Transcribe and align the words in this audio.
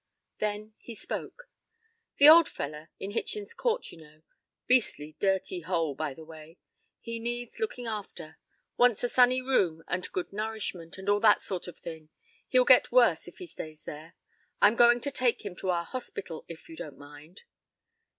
Then 0.39 0.73
he 0.79 0.95
spoke. 0.95 1.47
"The 2.17 2.27
old 2.27 2.49
fellow 2.49 2.87
in 2.99 3.11
Hitchen's 3.11 3.53
Court, 3.53 3.91
you 3.91 3.99
know 3.99 4.23
beastly 4.65 5.15
dirty 5.19 5.59
hole, 5.59 5.93
by 5.93 6.15
the 6.15 6.25
way 6.25 6.57
he 6.99 7.19
needs 7.19 7.59
looking 7.59 7.85
after, 7.85 8.39
wants 8.77 9.03
a 9.03 9.09
sunny 9.09 9.43
room 9.43 9.83
and 9.87 10.11
good 10.11 10.33
nourishment, 10.33 10.97
and 10.97 11.07
all 11.07 11.19
that 11.19 11.43
sort 11.43 11.67
of 11.67 11.77
thing. 11.77 12.09
He'll 12.47 12.65
get 12.65 12.91
worse 12.91 13.27
if 13.27 13.37
he 13.37 13.45
stays 13.45 13.83
there. 13.83 14.15
I'm 14.59 14.75
going 14.75 15.01
to 15.01 15.11
take 15.11 15.45
him 15.45 15.55
to 15.57 15.69
our 15.69 15.85
hospital, 15.85 16.45
if 16.47 16.67
you 16.67 16.75
don't 16.75 16.97
mind." 16.97 17.41